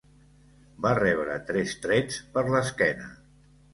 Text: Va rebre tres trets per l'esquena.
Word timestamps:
Va 0.85 0.93
rebre 0.99 1.37
tres 1.49 1.75
trets 1.85 2.17
per 2.39 2.45
l'esquena. 2.57 3.11